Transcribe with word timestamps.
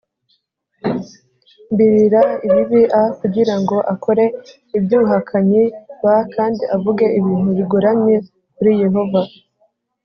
mbirira 1.71 2.21
ibibi 2.45 2.81
a 3.01 3.03
kugira 3.19 3.53
ngo 3.61 3.77
akore 3.93 4.25
iby 4.77 4.91
ubuhakanyi 4.97 5.61
b 6.03 6.05
kandi 6.35 6.63
avuge 6.75 7.05
ibintu 7.19 7.49
bigoramye 7.57 8.15
kuri 8.55 8.71
Yehova 8.83 9.21